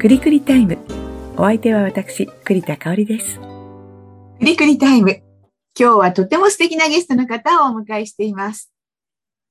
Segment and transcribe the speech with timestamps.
[0.00, 0.78] くりくりタイム。
[1.36, 3.38] お相手は私、栗田香織です。
[3.38, 3.44] く
[4.40, 5.10] りくりタイム。
[5.78, 8.72] 今日はとても素敵なゲストの方をお迎えしています。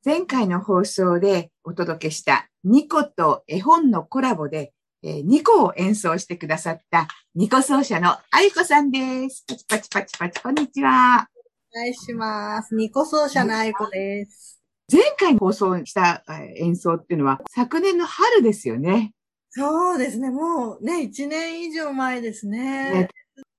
[0.03, 4.73] 前回の放送でお届けしたニコと絵本のコラボで、
[5.03, 9.45] えーニコを演奏してくださったニコ奏者のあゆこさんです。
[9.47, 11.27] パチパチパチパチ、こんにちは。
[11.75, 12.73] お願いします。
[12.73, 14.59] ニコ奏者のあいこです。
[14.91, 19.13] 前回放送したえー演奏っていうのは昨年の春ですよね。
[19.49, 20.29] そうですね。
[20.29, 22.91] もうね、一年以上前ですね。
[22.91, 23.09] ね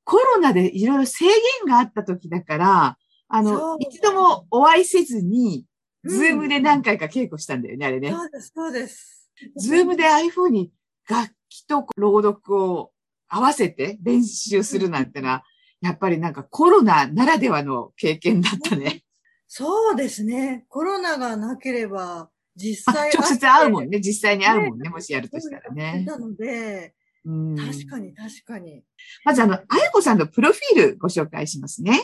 [0.04, 1.34] コロナでいろいろ制限
[1.66, 2.98] があった時だから、
[3.28, 5.70] あそのう、一度もお会いせずに、うん
[6.02, 8.10] ズームで何回か稽古したんだよね、あれね。
[8.10, 9.30] そうです、そうです。
[9.56, 10.72] ズームでああいう風に
[11.06, 12.90] 楽器と朗読を
[13.28, 15.45] 合わせて練習するなんてのは、
[15.82, 19.02] やっぱりなんかコロナならではの経験だったね。
[19.46, 20.64] そうですね。
[20.68, 23.91] コロナがなければ、実あ際直接会うもんね。
[23.91, 24.00] ね。
[24.00, 24.88] 実際に会うもんね。
[24.88, 26.05] もしやるとしたらね。
[26.06, 28.82] なので、うん確かに確かに。
[29.24, 32.01] まずあの、あやこさんのプロフィールご紹介しますね。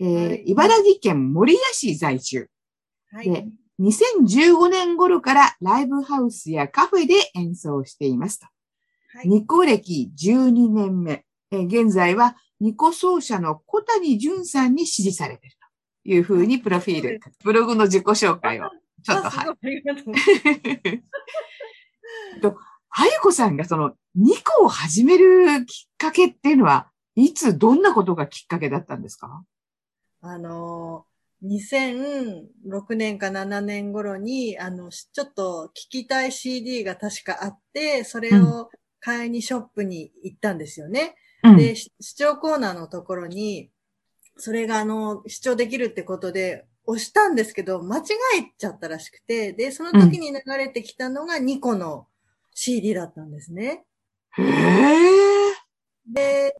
[0.00, 2.48] えーはい茨城県守谷市在住。
[3.10, 3.30] はい。
[3.30, 3.46] で
[3.80, 8.46] 2015年頃からライブハウスやカフェで演奏していますと。
[9.14, 11.24] はいニコ歴12年目。
[11.50, 15.56] えー現在はニコ奏者の小谷淳さんに支持されている
[16.04, 18.70] というふうにプロフィール、ブログの自己紹介を
[19.02, 19.54] ちょっとはごい。
[19.54, 20.32] とうございます
[22.40, 22.56] と、
[22.90, 29.44] あゆこさんがそのニコを始めるきっかけっていうのは、いつどんなことがきっかけだったんですか？
[30.22, 31.04] あの、
[31.42, 41.16] 2006年か7年頃に、あの、しちょっと聞きたい CD が確かあって、それを買いにショップに行ったんですよね。
[41.42, 41.56] うん。
[41.56, 43.70] で、し視聴コーナーのところに、
[44.36, 48.02] それがあの、視聴できるってことで、押したんですけど、間違
[48.40, 52.06] えちゃったらしくて、で、その時に流れてきたのが2個の
[52.54, 53.84] CD だったんですね。
[54.38, 55.52] へえ。
[56.06, 56.56] で、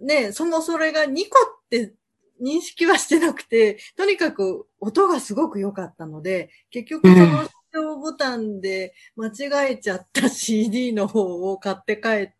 [0.00, 1.94] ね、そもそれが2個って
[2.42, 12.32] 認識はしてなくて、とにかく音がすごく良かったので、結局その視聴ボタンで間違えちゃった CD の方を買って帰って、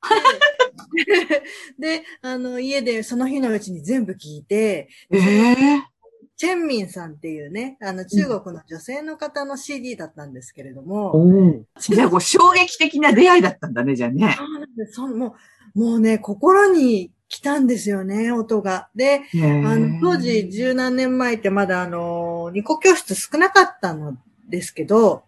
[1.79, 5.96] で、あの、家でその日のうちに全部聞いて、ええ。
[6.37, 11.65] チェンミンさんっていうね、あの、中国の女性の方の CD だったんですけれども、おお。
[11.79, 14.37] じゃあ、こう衝撃的な出会いだったんだね、じゃあね。
[14.37, 15.37] そうなんですそのも
[15.75, 18.89] う、もうね、心に来たんですよね、音が。
[18.95, 19.23] で、
[19.65, 24.17] ああの、当時十何年前ってまだあの、ニコ教室少なかったの
[24.49, 25.25] ですけど、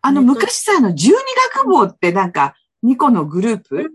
[0.00, 1.16] あの、昔さ、あの、十二
[1.56, 3.90] 学坊ってなんか、2個のグループ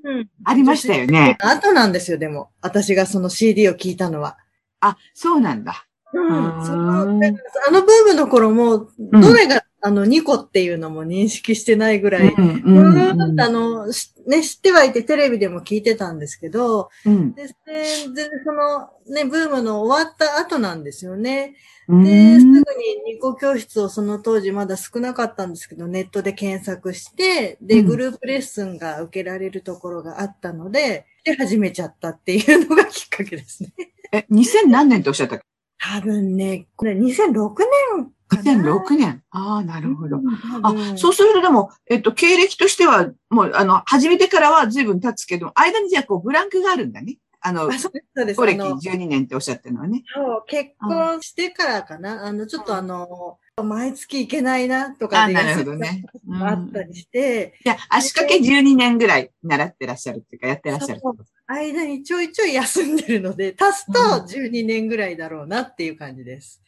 [0.45, 1.38] ありましたよね。
[1.41, 2.50] 後なんですよ、でも。
[2.61, 4.38] 私がその CD を聞いたのは。
[4.79, 5.86] あ、そうなんだ。
[6.13, 6.66] うん。
[6.66, 21.56] その、あのブームの頃も、うんどれが、あの、ニコっていうのも認識してないぐらい、うんうーんあの、しね、知ってはいてテレビでも聞いてたんですけど、うんで、で全然その、ね、ブームの終わった後なんですよね。
[21.88, 22.63] うんで、すぐに
[23.06, 33.72] ニコ教室をその当時まだ少なかったんですけど、ネットで検索して、で、うんグループレッスンが受けられるところがあったので、で、始めちゃったっていうのがきっかけですね。
[34.12, 35.39] え、2000何年とおっしゃったっ
[35.79, 37.53] 多分ね、これ2006
[37.95, 38.63] 年けかな。
[38.63, 39.23] ?2006 年。
[39.31, 40.17] ああ、なるほど。
[40.61, 47.17] あ、あそうするとでも、えっと、経歴としては、もう、あの、始めてからは随分経つけど、間にじゃあ、こう、ブランクがあるんだね。
[47.39, 48.41] あの、あそうです、そうです。
[48.41, 50.03] 古歴あの12年っておっしゃってるのはね。
[50.13, 52.25] そう結婚してからかな。
[52.25, 56.06] あの、ちょっとあの、毎月行けないなとかであなるほどね。
[56.28, 61.01] うんあったりして、じゃあ、足掛け12年ぐらい習ってらっしゃるっていうか、やってらっしゃる。
[61.47, 66.62] 間にちょいちょい休んでるので、足すとうん12年ぐらいだろうなっていう感じです。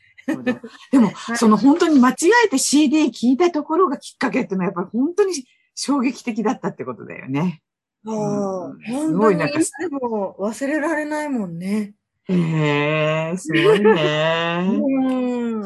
[0.91, 5.33] でも、はいその本当に間違えて CD 聞いたところがきっかけっていうのはやっぱり本当に
[5.75, 7.61] 衝撃的だったってことだよね。
[8.03, 11.93] もう、す本当にごいなんか今でも忘れられないもんね。
[12.29, 14.69] へえ、すごいね。
[14.69, 15.63] うん。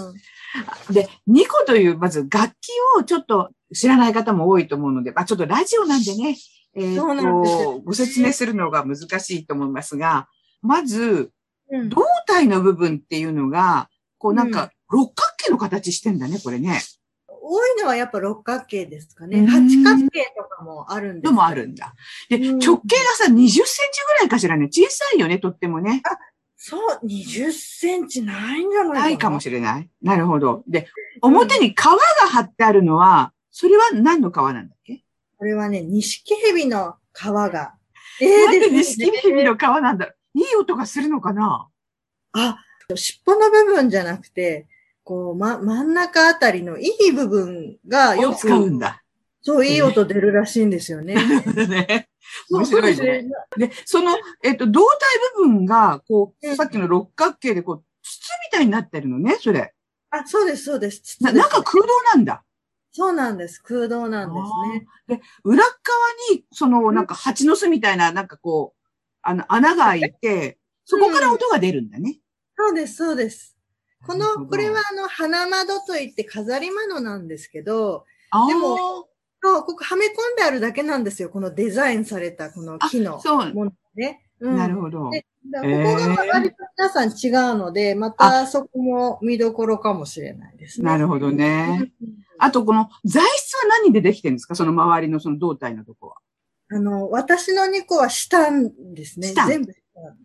[0.93, 6.37] で、ニコという、まず楽器をちょっと知らない方も多いと思うので、まあちょっとラジオなんでね、
[6.75, 10.27] えーそうなんですと、ご説明するのが難しいと思いますが、
[10.61, 11.31] まず、
[11.69, 16.79] うん胴体の部分っていうのが、こうなんか六角形の形してんだね、これね。
[17.27, 19.39] 多いのはやっぱ六角形ですかね。
[19.39, 21.93] うん八角形とかもあるんですけどのもあるんだ。
[22.29, 23.65] で、うん直径がさ、20センチ
[24.07, 24.67] ぐらいかしらね。
[24.67, 26.01] 小さいよね、とってもね。
[26.65, 28.99] そう、20センチないんじゃないかな。
[29.01, 29.89] ないかもしれない。
[30.01, 30.63] なるほど。
[30.65, 30.87] で、
[31.21, 31.89] 表に皮が
[32.29, 35.03] 張ってあるのは、それは何の皮なんだっけ？
[35.37, 37.73] これはね、錦蛇の皮が。
[38.21, 41.67] えなんで錦蛇の皮なんだいい音がするのかな？
[42.31, 42.57] あ、
[42.95, 44.65] 尻尾の部分じゃなくて、
[45.03, 49.02] こう、ま、真ん中あたりのいい部分がよをく使うんだ。
[49.43, 51.15] そう、いい音出るらしいんですよね。
[51.67, 52.09] ね。
[52.49, 53.25] 面白いね。
[53.57, 54.97] で、その、えっと、胴体
[55.35, 58.19] 部分が、こう、うんさっきの六角形で、こう、筒
[58.51, 59.73] みたいになってるのね、それ。
[60.11, 61.17] あ、そうです、そうです。
[61.21, 62.43] な、中空洞なんだ。
[62.93, 63.61] そうなんです。
[63.61, 64.79] 空洞なんです
[65.09, 65.17] ね。
[65.17, 65.73] で、裏側
[66.31, 68.87] に、その、なんか蜂の巣みたいな、なんかこう、
[69.23, 72.19] あの、穴が開いて、そこから音が出るんだね。
[72.55, 73.57] そうです、そうです。
[74.05, 78.05] この、これはあの、花窓といって飾り窓なんですけど、
[78.47, 79.07] でも
[79.43, 81.29] そう、ここはめ込んであるだけなんですよ。
[81.29, 84.21] このデザインされたこの木のそう、ものね。
[84.39, 84.99] うんなるほど。
[84.99, 90.85] ここが割と皆さん違うので、またそこも見どころかもしれないですね。
[90.85, 91.91] なるほどね。
[92.01, 92.09] うん
[92.39, 94.55] あと、この材質は何でできてるんですか？
[94.55, 96.17] その周りのその胴体のとこは。
[96.71, 99.27] あの、私の2個はシタンですね。
[99.27, 99.73] シタン全部。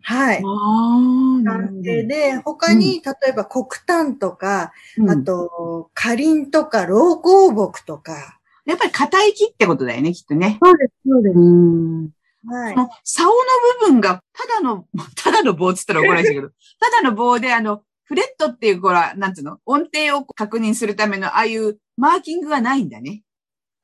[0.01, 0.37] はい。
[0.37, 8.38] ああ、なるほ男性で、他に、例えば黒炭とか、うんと、カリンとか、老香木とか。
[8.69, 10.59] やっぱり硬い木ってことだよね、きっとね。
[10.63, 12.09] そうです、そうでうん。
[12.47, 13.33] はい竿の
[13.81, 14.87] 部分が、ただの、
[15.17, 16.49] ただの棒って言ったら怒られるけど、
[16.79, 19.59] ただの棒で、あの、フレットっていう、これは、なんつうの？
[19.65, 23.23] 音程を確認するための、ああいうマーキングがないんだね。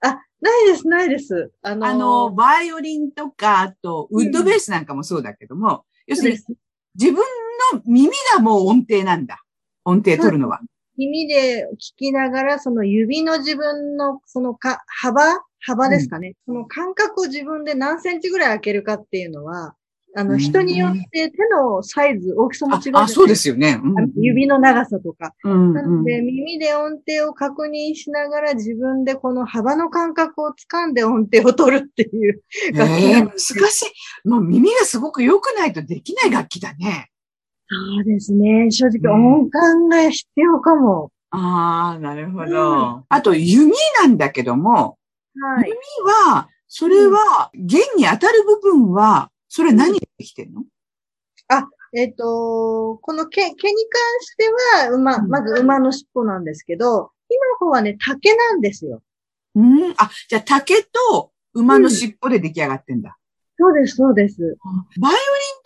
[0.01, 1.51] あ、ないです、ないです。
[1.63, 6.37] あのーあの、バイオリンとか、あと、ウッドベースなんかもそうだけども、要するに、
[6.95, 7.23] 自分
[7.73, 9.43] の耳がもう音程なんだ。
[9.83, 10.61] 音程取るのは。
[10.97, 16.35] 耳で聞きながら、その指の自分の、そのか、幅幅ですかね。
[16.45, 19.75] その間隔を自分で何センチぐらい開けるかっていうのは、
[20.17, 23.79] あの、うん人によって手のサイズ、大きさも違うあ、あそうですよね。
[23.83, 25.33] うん指の長さとか。
[25.43, 32.43] うんうんなので、耳で音程を確認しながら自分でこの幅の感覚を掴んで音程を取るっていう
[32.73, 33.51] 楽器ええ難し
[34.23, 34.29] い。
[34.29, 37.09] もう耳がすごく良くないとできない楽器だね。
[37.67, 38.69] そうですね。
[38.71, 41.11] 正直うん音感が必要かも。
[41.31, 43.03] ああ、なるほうど。
[43.09, 44.97] あと、弓なんだけども、
[45.39, 45.69] はい。
[45.69, 45.77] 弓
[46.33, 50.63] は、それは、弦に当たる部分は、それ何でできてんの？
[51.93, 53.71] えっ、と、この毛、毛に関
[54.21, 54.49] して
[54.83, 59.01] は、馬、うんまず馬の尻尾なんですけど、木の方はね、竹なんですよ。
[59.55, 59.93] うん。
[59.97, 63.17] あ、じゃあ竹と馬の尻尾で出来上がってんだ。
[63.57, 64.57] そうです、そうです。
[64.99, 65.19] バイオリ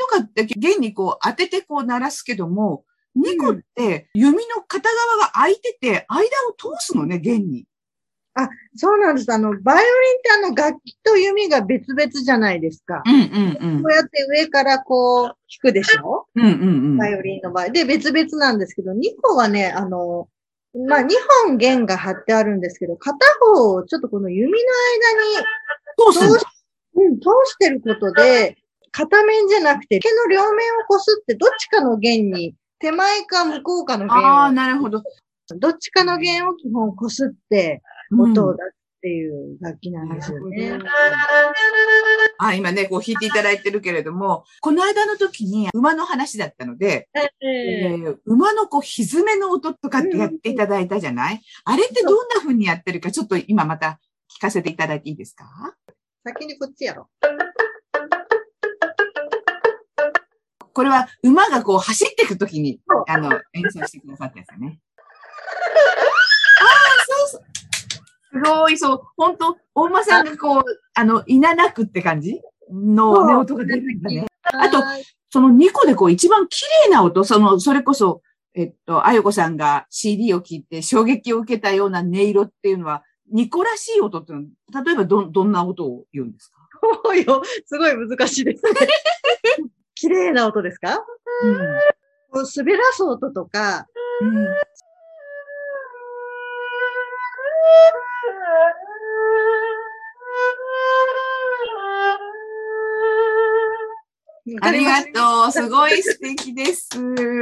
[0.09, 2.83] かって弦にこう当ててこう鳴らすけども、
[3.15, 6.25] ニコって弓の片側が空いてて、間を
[6.57, 7.65] 通すのね、弦に。
[8.75, 9.33] そうなんです。
[9.33, 13.01] あの、バイオリンってあの、楽器と弓が別々じゃないですか。
[13.05, 13.91] うんうんうんこう。
[13.91, 16.27] やって上からこう、弾くでしょ？
[16.35, 16.97] うんうんうん。
[16.97, 17.69] バイオリンの場合。
[17.69, 20.29] で、別々なんですけど、2個はね、あの、
[20.87, 21.09] まあ、2
[21.45, 24.57] 本弦が張ってあるんですけど、片方をちょっとこの弓の
[26.05, 26.45] 間に通し,、
[26.95, 28.57] うん、通してることで、
[28.91, 35.03] 片面じゃなくて、毛の両面をこすって、どっちかの弦に、手前か向こうかの弦ああ、を、なるほど。
[35.57, 37.81] どっちかの弦を基本こすって、
[38.17, 40.77] 音を出すっていう楽器なんですよね。
[42.37, 51.41] あ、今ね、こう弾いていただいてるけれども、この間の時に馬の話だったので、ええー馬のこう、歪めの音とかってやっていただいたじゃない？
[51.65, 53.99] あれってどんな風にやってるか、ちょっと今また
[54.37, 55.45] 聞かせていただいていいですか？
[56.25, 57.07] 先にこっちやろ。
[60.79, 64.79] これは馬がこう走っていく時にそう、あの、演奏してくださったやつだね。
[66.61, 67.45] ああ、そうそ
[68.39, 68.45] う。
[68.45, 69.01] すごい、そう。
[69.17, 72.39] 本当お馬さんがこう、あの、いななくって感じ
[72.71, 74.27] のね、音が出るんだね。
[74.43, 78.21] あとはいその2個でこう一番綺麗な音、その、それこそ、
[78.55, 83.03] えっと、あよこさんが CD を聴いて衝撃を受けたような音色っていうのは、
[83.35, 86.55] 2個らしい音っていうのは、例えばど、どんな音を言うんですか？
[87.03, 87.43] そうよ。
[87.65, 88.71] すごい難しいですね。
[89.99, 90.97] 綺麗な音ですか？
[92.31, 93.85] こう滑らす音とか、
[94.21, 94.37] うん。
[94.37, 94.55] うん
[104.61, 105.51] ありがとう。
[105.51, 106.89] すごい素敵です。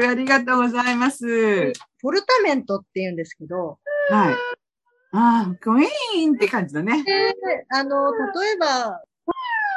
[0.09, 1.71] ありがとうございます。
[2.01, 3.77] ポルタメントって言うんですけど、
[4.09, 4.33] はい。
[5.13, 7.03] ああ、クイーンって感じだね。
[7.05, 7.33] で
[7.69, 8.17] あの、例
[8.55, 9.01] えば、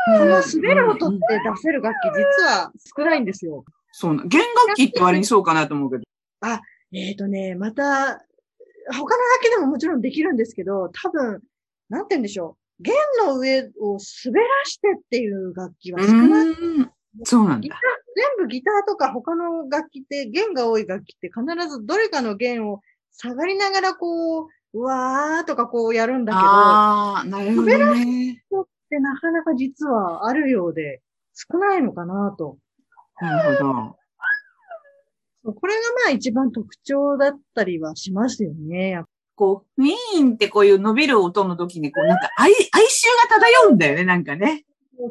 [0.06, 3.64] この滑る音って出せる楽器実は少ないんですよ。
[3.92, 4.24] そうな。
[4.24, 6.04] 弦楽器って割にそうかなと思うけど。
[6.92, 11.40] えっ、とね、また、他の楽器でももちろんできるんですけど、多分、
[11.88, 12.82] なんて言うんでしょう。
[12.82, 16.48] 弦の上を滑らしてっていう楽器は少ない。
[16.48, 16.90] うん
[17.24, 17.68] そうなんだ。、
[18.38, 28.44] 全部ギターとか他の楽器って弦が多い楽器って必ずどれかの弦を下がりながらこう、うわーとかこうやるんだけど、ああ、なるほどね。
[28.90, 31.00] ってなかなか実はあるようで
[31.32, 32.58] 少ないのかなと。
[33.20, 35.52] なるほど。
[35.54, 39.02] これがまあ一番特徴だったりはしますよね。
[39.36, 44.64] こう、ウィーンってこういう伸びる音の時に、こうなんか哀、哀愁が漂うんだよね、なんかね。
[44.98, 45.06] そ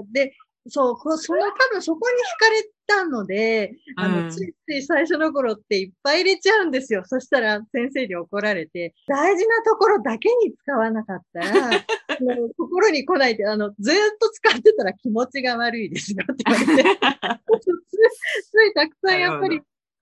[0.00, 0.12] う。
[0.12, 0.34] で、
[0.66, 7.02] そう、こその多分そこに惹かれたので、あの、うんついつい最初の頃っていっぱい入れちゃうんですよ。
[7.04, 11.70] そしたら先生に怒られて、大事なところだけに使わなかったら、
[12.20, 16.98] もう心に来ないで、あの、ずーっと使ってたら気持ちが悪いですよって言われて、
[17.60, 19.60] つついたくさんやっぱなり、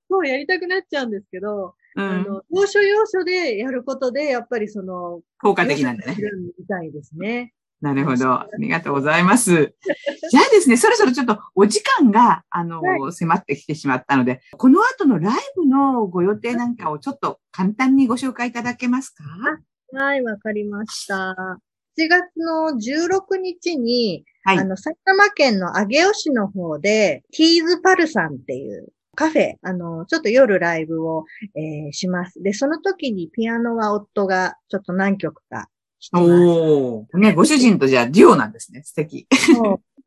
[0.09, 2.03] そうやりたくなっちゃうんですけど、うん。
[2.03, 6.17] あの、要所要所でやることで、やっぱりその、効果的なんだね。
[6.59, 7.55] みたいですね。
[7.81, 8.33] なるほど。
[8.33, 9.75] ありがとうございます。
[10.31, 19.25] じゃあですね、そろそろちょっとお時間が、あの、は迫ってきてしまったので、この後のライブのご予定なんかをちょっと簡単にご紹介いただけますか？
[19.93, 21.35] はい、わかりました。
[21.99, 32.43] 7月の16日に、はいあの、埼玉県の上尾市の方で、ティーズパルさんっていうカフェ、あの、ちょっと夜ライブを、えーします。
[32.43, 35.69] で、その時にピアノは夫がちょっと何曲か。
[36.13, 37.19] おー。
[37.19, 38.83] ね、ご主人とじゃあデュオなんですね。
[38.83, 39.27] 素敵。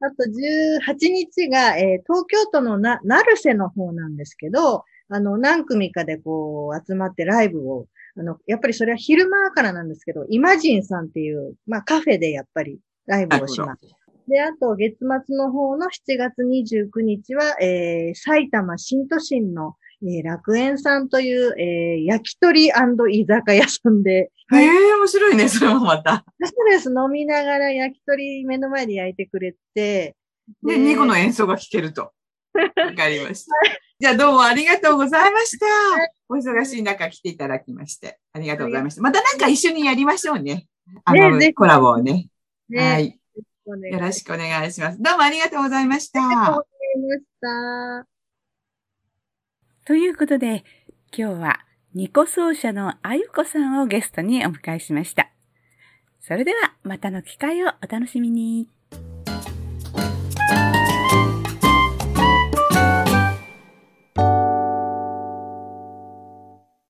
[0.01, 13.85] あと18日が、えー東京都のな、成瀬の方なんですけど、あの、何組かでこう、集まってライブを、あの、やっぱりそれは昼間からなんですけど、イマジンさんっていう、まあカフェでやっぱりライブをします。
[14.27, 26.25] で、あと月末の方の7月29日は、えー、埼玉新都心の、えー楽園さんという、えー焼き鳥居酒屋さんで、へえ、面白いね、それもまた。
[26.43, 26.89] そうです。
[26.89, 30.15] 飲みながら焼き鳥目の前で焼いてくれて、
[30.63, 32.11] で、ニコの演奏が聴けると。
[32.53, 33.51] わかりました。
[33.99, 35.65] じゃあどうもありがとうございました。
[36.29, 38.17] お忙しい中来ていただきまして。
[38.33, 39.01] ありがとうございました。
[39.01, 40.67] またなんか一緒にやりましょうね。
[41.05, 42.29] あの、ねコラボをね。
[42.69, 43.19] ね、はい
[43.91, 45.01] よろしくお願いします。
[45.01, 46.25] どうもありがとうございました。
[46.25, 48.18] ありがとうございました。
[49.89, 50.63] ということで、
[51.11, 51.65] 今日は
[51.95, 55.31] ニコ奏者のあゆこさんをゲストにお迎えしました。
[56.21, 58.69] それではまたの機会をお楽しみに。